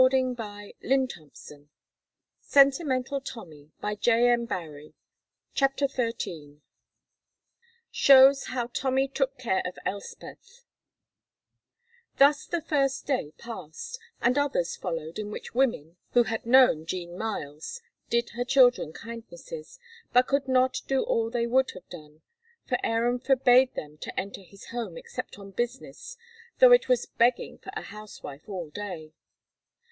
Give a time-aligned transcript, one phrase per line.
[0.03, 1.61] "Every word," Tommy replied.
[2.55, 4.81] "Elspeth, we've done her!"
[5.53, 6.61] CHAPTER XIII
[7.91, 10.63] SHOWS HOW TOMMY TOOK CARE OF ELSPETH
[12.17, 17.15] Thus the first day passed, and others followed in which women, who had known Jean
[17.15, 17.79] Myles,
[18.09, 19.77] did her children kindnesses,
[20.11, 22.23] but could not do all they would have done,
[22.67, 26.17] for Aaron forbade them to enter his home except on business
[26.57, 29.13] though it was begging for a housewife all day.